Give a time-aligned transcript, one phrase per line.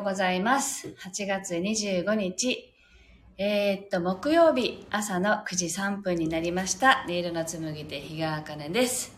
[0.00, 0.88] ようございます。
[0.98, 2.72] 8月25日、
[3.36, 7.04] えーっと、木曜日朝の9時3分になりました。
[7.06, 9.12] ネイルの紡手日川茜です。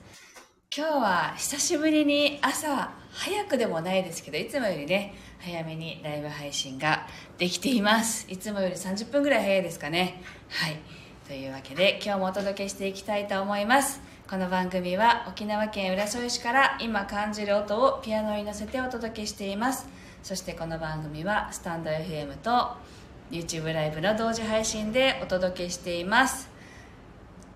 [0.77, 7.07] 今日は久しぶりに朝早くでもないですけど、いつもよりね、早めにライブ配信が
[7.39, 8.27] できています。
[8.29, 10.21] いつもより30分ぐらい早いですかね。
[10.49, 10.79] はい。
[11.29, 14.01] というわけで今日もお届けしていきたいと思います。
[14.29, 19.87] この番組は沖縄県浦添市から今感じる音をピアノに乗せてお届けしています。
[20.23, 22.77] そしてこの番組はスタンド FM と
[23.33, 26.49] YouTube ライブの同時配信でお届けしています。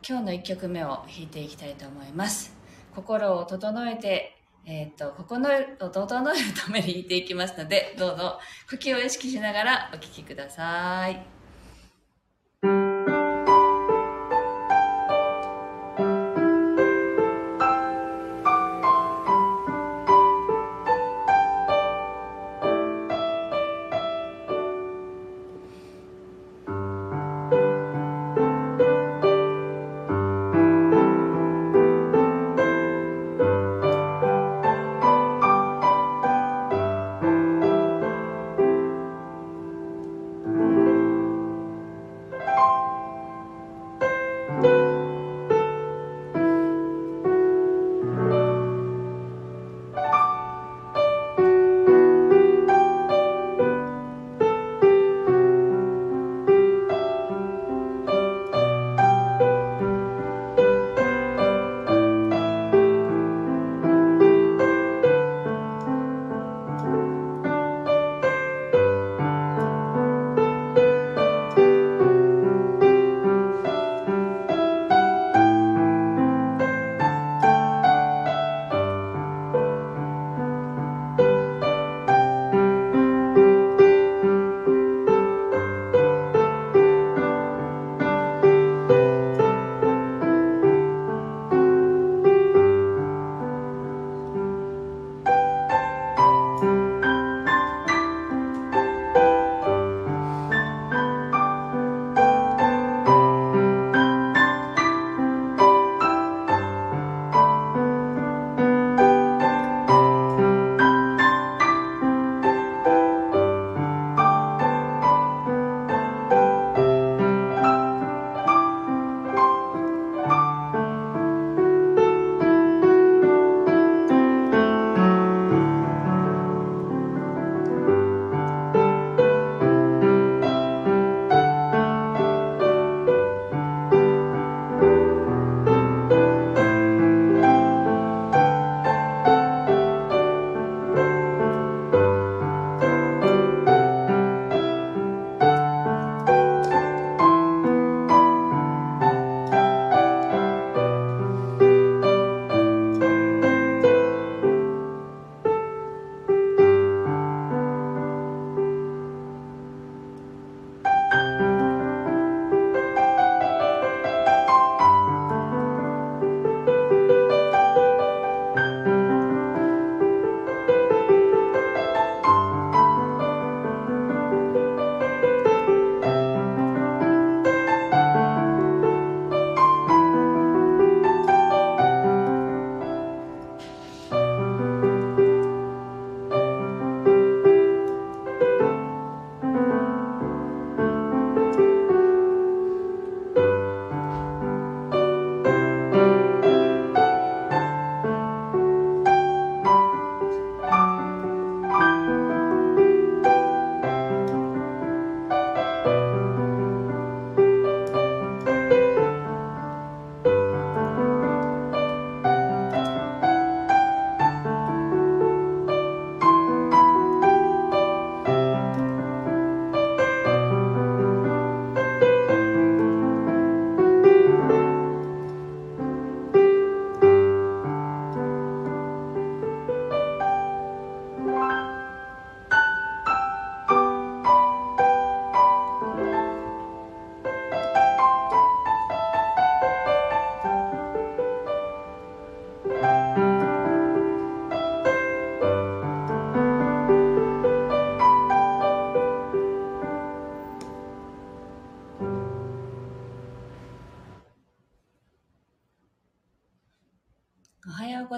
[0.06, 2.53] 今日の1曲目を弾いていきたいと思います。
[2.92, 11.36] 心を整えて、えーっと、心を整えるために弾いていきますので、どうぞ呼吸を意識しながらお聴きください。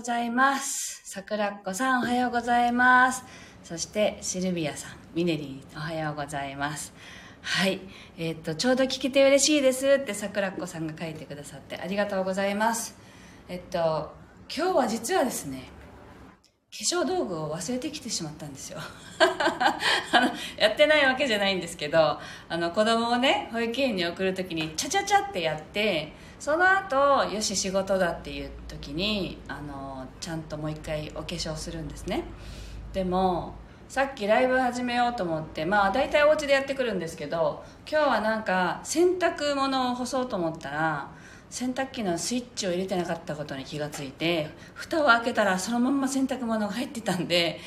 [0.09, 1.03] ざいます。
[1.05, 3.23] 桜っ子さんおはようございます。
[3.63, 6.95] そしてシルビアさんミネリーおはようございます
[7.43, 7.81] はい
[8.17, 12.97] えー、っとちょうど聞けて嬉しいですって桜子さんが書いてくださってありがとうございます
[13.51, 14.15] えっと
[14.49, 15.65] 今日は実はですね
[16.71, 18.79] 化粧道具を忘れてきてしまったんですよ
[19.21, 22.19] あのやってないわけじゃないんですけど
[22.49, 32.25] あの子供をね保育園に送る時にチャチャチャってやってその後よし仕事だっていう時にあのちゃんともう一回お化粧するんですね。
[32.93, 33.55] でも
[33.89, 41.11] さっきライブ始めようと思ってまあ大体お家でやってくるんですけど今日はなんか洗濯物を干そうと思ったら
[41.49, 47.61] 洗濯機のスイッチを入れてなかったことに気がついて蓋を開けたらそのまんま洗濯物が入ってたんで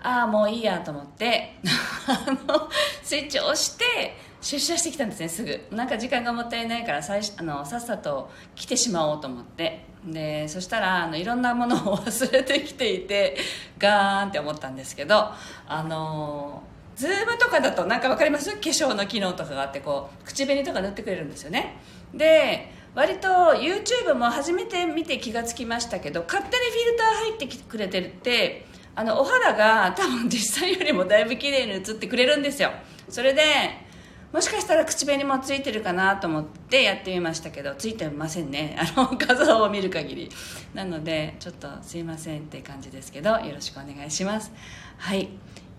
[0.00, 1.58] ああもういいやと思って
[2.08, 2.70] あの
[3.02, 5.60] スイッチを押して出社してきたんですねすぐ。
[5.70, 9.86] なんか時間がもったいないから最あのさっさと来てしまおうと思って。
[10.06, 13.36] でそしたらあのいろんなものを忘れてきていて
[13.78, 15.32] ガーンって思ったんですけど
[15.66, 16.62] あの
[16.94, 18.52] ズームとかだとなんか分かります？
[18.52, 21.78] 化粧の機能とかがあってこう口紅とか塗ってくれるんですよね。
[22.14, 32.70] で割と YouTube も初めて見て気がつきましたけど勝手にフィルター入ってきてくれてるってあのお肌が多分実際よりもだいぶ綺麗に映ってくれるんですよ。
[33.08, 33.42] それで
[34.32, 38.76] もしかしたら口紅もついてるかなと思ってやってみましたけどついてませんね。
[38.96, 40.30] あの画像を見る限り。
[40.74, 44.52] なのでちょっとすいませんって感じですけどよろしくお願いします。
[44.98, 45.28] はい。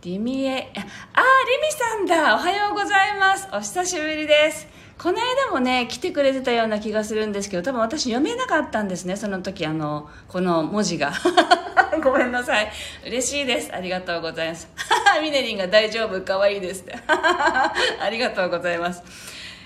[0.01, 2.35] リミエああリミさんだ。
[2.35, 3.47] おはようございます。
[3.53, 4.78] お久しぶりです。
[5.01, 11.13] この間もね来てくれてたような気がするんですけど多分私読めなかったんですねその時あのこの文字が。
[12.03, 12.71] ごめんなさい。
[13.07, 13.73] 嬉しいです。
[13.73, 14.69] ありがとうございます。
[15.21, 16.21] ミネリンが大丈夫。
[16.21, 16.83] 可愛いです。
[16.83, 19.03] っ てありがとうございます。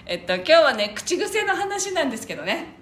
[0.06, 2.76] えっと今日はね口癖の話なんですけどね。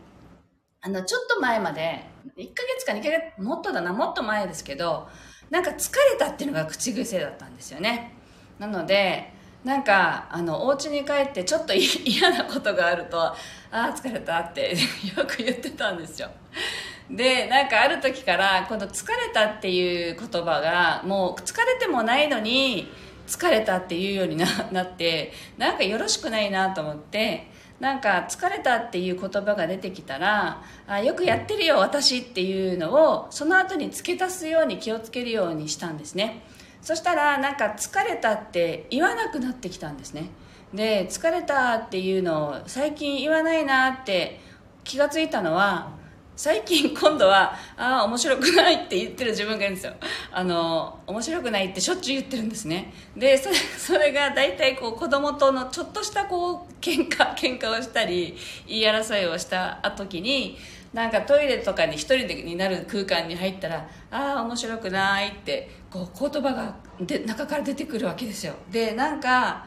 [0.81, 2.05] あのちょっと前まで
[2.37, 5.07] 1ヶ月か2ヶ月もっとだなもっと前ですけど
[5.49, 8.13] なんか疲れたっていうのが口癖だったんですよね。
[8.59, 13.35] なのでなんかあのお家に帰ってちょっと 嫌なことがあると「あ
[13.71, 14.71] あ疲れた」って
[15.15, 16.29] よく言ってたんですよ。
[17.09, 22.91] でなんかある時からこの「疲れた」っていう言葉がもう疲れてもないのに
[23.27, 27.47] 疲れたっていうようにな なってなんかよろしくないなと思って
[27.79, 36.43] なんか疲れたっていう言葉が出てきたらあよくやってるよ私っていうのをその後に付け足すように気をつけるようにしたんですね。
[36.81, 40.29] そしたらなんか疲れたって言わなくなってきたんですね。
[40.73, 44.39] で疲れたっていうのを最近言わないなって
[44.83, 45.91] 気が付いたのは
[46.35, 49.93] 最近今度はああ面白くないって言ってる自分がいるんですよ。
[50.31, 52.93] あの面白くないってしょっちゅう言ってるんですね。
[53.15, 58.35] でそれ それが大体こう子供とのちょっとしたこう喧嘩喧嘩をしたり
[58.65, 60.57] 言い争いをした時に
[60.93, 68.53] なんかトイレとかに一人でになる空間に入ったらああ面白くないってこう言葉がで中から出てくるわけですよ。
[68.69, 69.65] でなんかは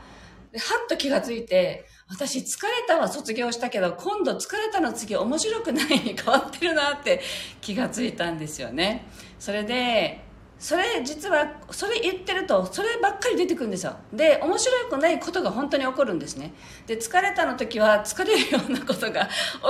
[0.84, 7.20] っと気がついて私疲れたは卒業したけど今度疲れたの次面白くないに 変わってるなって
[7.60, 9.06] 気がついたんですよね。
[9.38, 10.22] それで
[10.58, 13.96] それ実はそれ言ってるとそればっかり出てくるんですよ。
[14.12, 16.52] で面白くないことが本当に起こるんですね。
[16.86, 19.28] で疲れたの時は疲れるようなことが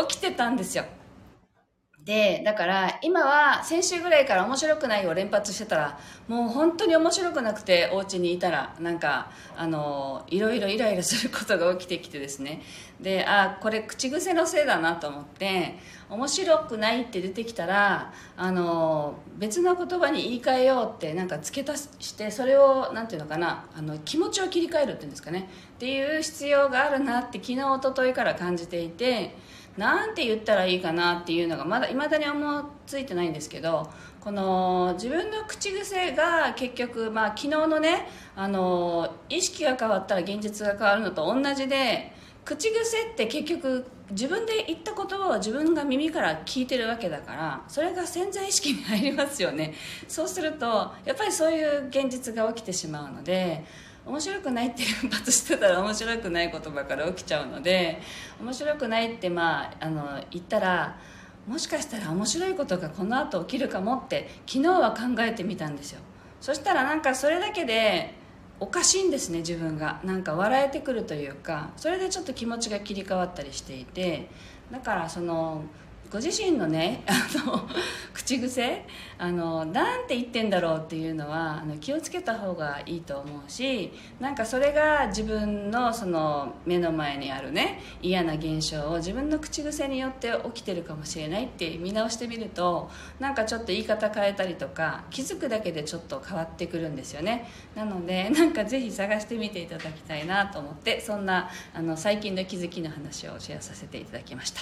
[0.08, 0.84] 起きてたんですよ。
[2.04, 12.61] で、だから今は先週ぐらいから面白くないを連発してたら、もう本当に面白くなくてお家にいたら、なんか、あの、いろいろイライラすることが起きてきてですね。
[13.00, 15.78] で、あ、これ口癖のせいだなと思って、
[16.11, 25.49] 面白くないって出てきたら、あの、別の言葉に言い換えようってなんか付け足して、それを、なんていうのかな、あの、気持ちを切り替えるっていうんですかね。
[25.76, 29.34] っていう必要があるなって昨日、一昨日から感じていて、
[29.76, 33.90] なんて言ったらいいかなっていうのがまだいまだに思いついてないんですけど
[34.21, 42.12] この自分の口癖が結局、まあ、昨日のねあの意識が変わったら現実が変わるのと同じで
[42.45, 49.75] 口癖って結局自分で言った言葉を自分が耳から聞いてるわけだからそれが潜在意識に入りますよね。
[50.09, 53.64] そうするとやっぱりそういう現実が起きてしまうので
[54.06, 58.00] 面白くないって連発してたら面白くない言葉から起きちゃうので
[58.40, 60.99] 面白くないってまああの言ったら
[61.46, 66.00] もしかしたら面白いことがこの後起きるかもって昨日は考えてみたんですよ。
[66.40, 68.14] そしたらなんかそれだけで
[68.61, 70.00] おかしいんですね自分が。
[70.04, 74.28] なんか笑えてくるというかそれでちょっと気持ちが切り替わったりしていて
[74.70, 75.62] だからその
[76.11, 77.12] ご自身のねあ
[77.46, 77.68] の
[78.25, 78.87] 口癖？
[79.19, 92.90] あのなんて言ってんだろうっていうのはあの気をつけた方がいいと思うしなんかそれが自分のその目の前にあるね嫌な現象を自分の口癖によって起きてるかもしれないって見直してみると
[93.21, 97.49] なんかちょっと言い方変えたりとか気づくだけでちょっと変わってくるんですよね。
[97.75, 104.61] なのでなんかぜひ探してみていただきたいなと思ってそんなあの最近の気づきの話をシェアさせていただきました。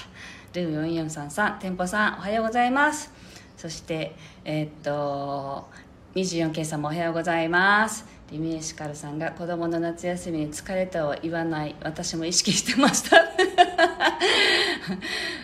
[0.52, 3.31] ルーム4433店舗さんおはようございます。
[3.62, 5.69] そしてえー、っと
[6.16, 8.04] 24K さんもおはようございます。
[8.33, 13.19] リミエシカルさんが子供の夏休みに疲れたを言わない私も意識してました。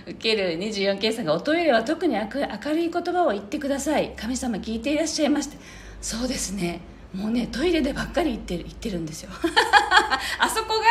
[0.05, 2.25] 受ける 24K さんがおトイレは特に明
[2.73, 4.15] るい言葉を言ってください。
[4.17, 5.57] 神様聞いていらっしゃいまして。
[6.01, 6.81] そうですね。
[7.15, 9.31] もうねトイレでばっかり行ってる行ってるんですよ。
[10.41, 10.87] あそこが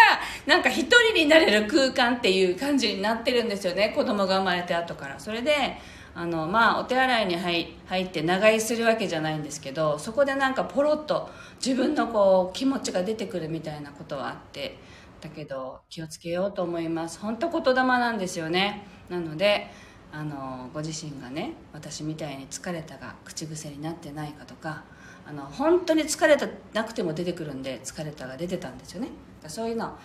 [0.46, 3.90] なんか一人になれる空間っていう感じになってるんですよね。
[3.90, 5.20] 子供が生まれて後から。
[5.20, 5.78] それで
[6.20, 11.30] あのまあお手洗いに入入って長居するわけじゃないんですけどそこでなんかポロッと
[11.64, 14.80] 自分のこう気持ちが出てくるみたいなことはあって
[15.22, 17.20] だけど気をつけようと思います。
[17.20, 18.88] 本当言霊なんですよね。
[19.10, 19.68] なので
[20.12, 24.86] あのご自身がね私みたいに疲れたが口癖になってないかとか
[25.28, 29.10] あの本当に疲れたなくても出てくるんで疲れたが出てたんですよね。
[29.46, 30.00] そういうのなんか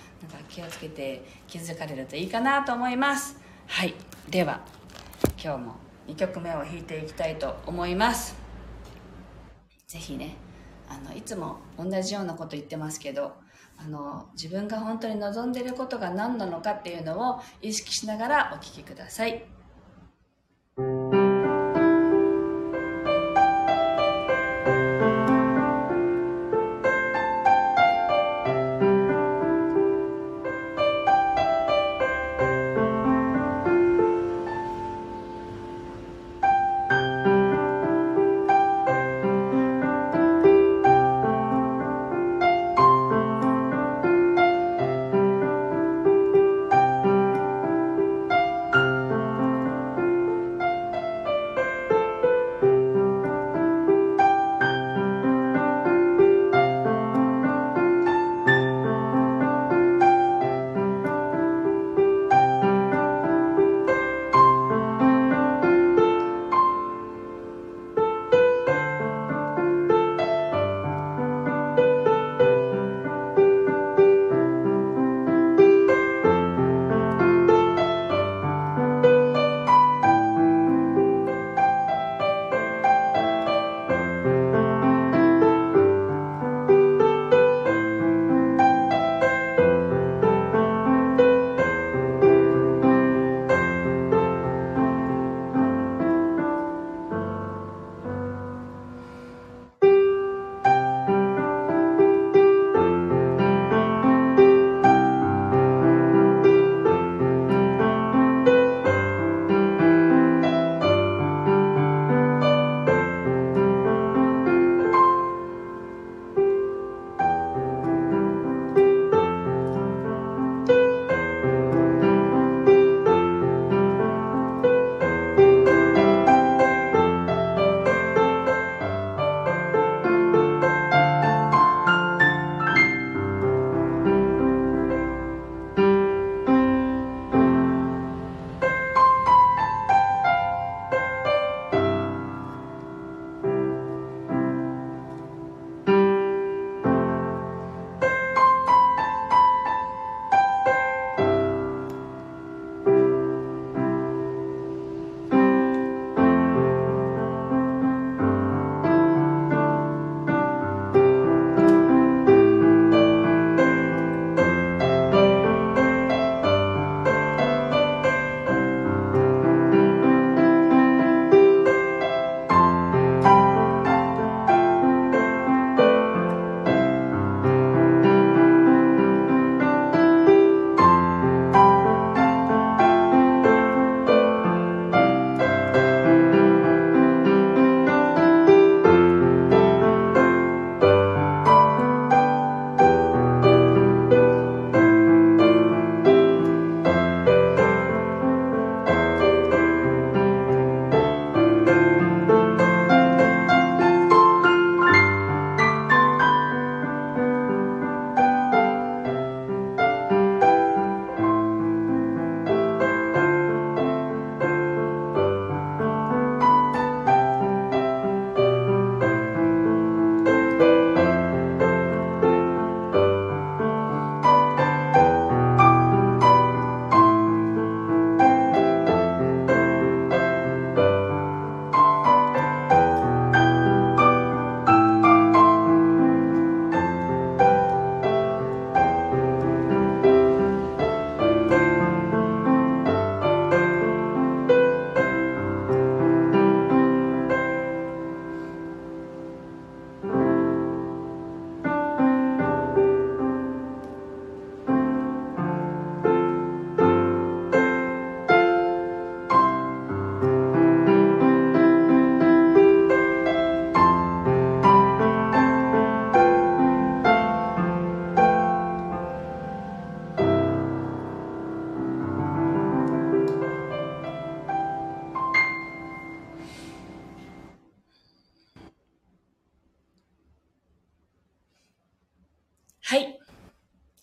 [0.50, 3.40] 気をつけて気づかれるといいかなと思います。
[3.66, 3.95] はい。
[4.28, 4.61] では
[5.42, 8.37] 今日も2曲目を弾いていきたいと思います
[9.87, 10.37] 是非ね
[10.88, 13.32] あのいつも同じようなこと言ってますけど
[13.78, 19.26] あの自分が本当に望んでいることが何なのかっていうのを意識しながらお聴きくださ。
[19.26, 21.22] い。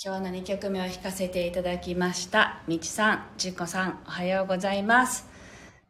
[0.10, 2.64] 今日の2曲目を弾かせていただきました。
[2.66, 5.30] みちさん、じゅこさん、おはようございます。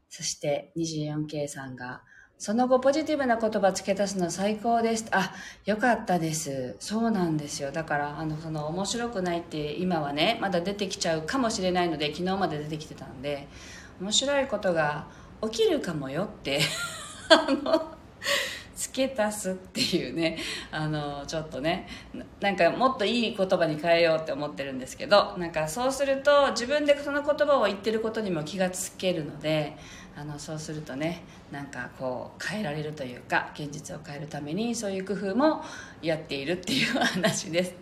[0.10, 2.02] そして 24K さんが、
[2.38, 5.06] その後ポジティブな言葉付け足すの最高です。
[5.12, 5.34] あ、
[5.64, 6.76] よかったです。
[6.82, 7.72] そうなんですよ。
[7.72, 13.48] だから、あの、その面白くないって今はね、まだ出てきちゃうかもしれないので、昨日まで出てきてたんで、
[14.02, 15.08] 面白いことが
[15.44, 16.60] 起きるかもよって、
[17.32, 17.99] あの、
[18.80, 20.38] 付け足すっていうね
[20.72, 21.86] あのちょっとね
[22.40, 29.76] なんかもっといい言葉に変えようって思ってるんですけどなんかそうすると自分でその言葉を言ってることにも気がつけるので
[30.16, 35.62] あのそうするとねなんかこう変えられるというか現実を変えるためにそういう工夫も
[36.02, 37.76] やっているっていう話です。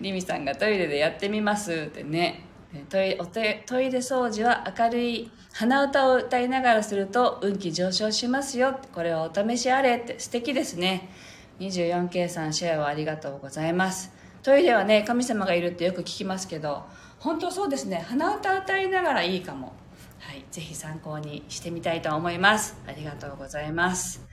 [0.00, 2.49] リミさんがトイレでやってみますってね。
[2.88, 8.78] トイお手トイレ掃除は明るい鼻歌を歌いながらすると運気上昇しますよ。
[8.92, 10.20] これをお試しあれって。
[10.20, 11.10] 素敵ですね。
[11.58, 14.12] 24K さんシェアをありがとうございます。
[14.42, 16.84] トイレはね神様がいるってよく聞きますけど
[17.18, 18.04] 本当そうですね。
[18.08, 19.74] 鼻歌歌いながらいいかも。
[20.20, 20.44] はい。
[20.50, 22.76] ぜひ参考にしてみたいと思います。
[22.86, 24.24] ありがとうございます。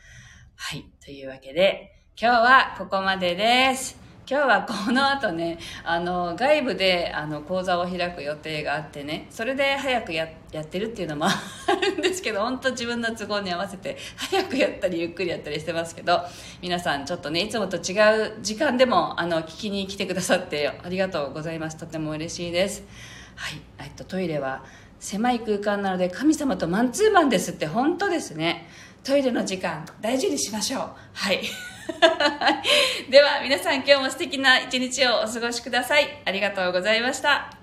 [0.56, 0.86] はい。
[1.04, 4.07] というわけで今日はここまでです。
[4.30, 11.32] 今日はこの後ね、あの、外部で、あの、講座を開く予定があってね、それで早くややってるっていうのもあ
[11.82, 16.20] るんですけど、本当自分の都合に合わせて、早くやったり、ゆっくりやったりしてますけど、
[16.62, 17.96] 皆さんちょっとね、いつもと違
[18.28, 21.78] う時間でも、あの、聞きに来てくださって、ありがとうございます。
[21.78, 22.84] とても嬉しいです。
[23.36, 23.62] はい。
[23.80, 24.66] えっと、トイレは、
[25.00, 28.68] 狭い空間なので、神様とマンツーマンですって、本当ですね。
[29.06, 30.90] トイレの時間、大事にしましょう。
[31.14, 31.40] はい。
[33.10, 36.22] では皆さん今日も素敵な一日をお過ごしください。
[36.26, 37.57] ありがとうございました。